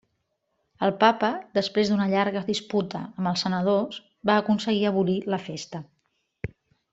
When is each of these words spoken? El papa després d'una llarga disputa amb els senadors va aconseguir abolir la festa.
El 0.85 0.93
papa 1.01 1.27
després 1.57 1.91
d'una 1.91 2.07
llarga 2.13 2.41
disputa 2.49 3.01
amb 3.09 3.33
els 3.33 3.45
senadors 3.47 4.01
va 4.31 4.39
aconseguir 4.45 4.89
abolir 4.93 5.19
la 5.35 5.41
festa. 5.51 5.85